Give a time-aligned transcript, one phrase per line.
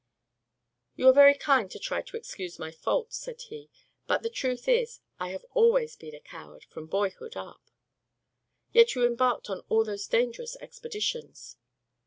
[0.95, 3.69] "You are very kind to try to excuse my fault," said he,
[4.07, 7.69] "but the truth is I have always been a coward from boyhood up."
[8.73, 11.55] "Yet you embarked on all those dangerous expeditions."